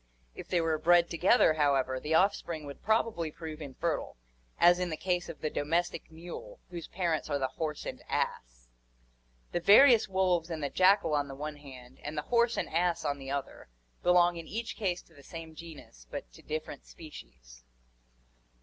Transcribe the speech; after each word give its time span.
If 0.33 0.47
they 0.47 0.59
were 0.61 0.79
bred 0.79 1.11
together, 1.11 1.53
however, 1.53 1.99
the 1.99 2.15
offspring 2.15 2.65
would 2.65 2.81
probably 2.81 3.29
prove 3.29 3.61
infertile, 3.61 4.17
as 4.57 4.79
in 4.79 4.89
the 4.89 4.97
case 4.97 5.29
of 5.29 5.41
the 5.41 5.51
domestic 5.51 6.09
mule, 6.11 6.59
whose 6.71 6.87
parents 6.87 7.29
are 7.29 7.37
the 7.37 7.49
horse 7.49 7.85
and 7.85 8.01
ass. 8.09 8.67
The 9.51 9.59
various 9.59 10.09
wolves 10.09 10.49
and 10.49 10.63
the 10.63 10.71
jackal 10.71 11.13
on 11.13 11.27
the 11.27 11.35
one 11.35 11.57
hand 11.57 11.99
and 12.01 12.17
the 12.17 12.23
horse 12.23 12.57
and 12.57 12.67
ass 12.67 13.05
on 13.05 13.19
the 13.19 13.29
other 13.29 13.67
belong 14.01 14.37
in 14.37 14.47
each 14.47 14.75
case 14.75 15.03
to 15.03 15.13
the 15.13 15.21
same 15.21 15.53
genus 15.53 16.07
but 16.09 16.33
to 16.33 16.41
different 16.41 16.87
species. 16.87 17.63